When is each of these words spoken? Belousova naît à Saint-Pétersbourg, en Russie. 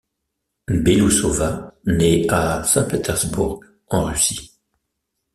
Belousova 0.65 1.75
naît 1.85 2.25
à 2.27 2.63
Saint-Pétersbourg, 2.63 3.61
en 3.89 4.05
Russie. 4.05 4.51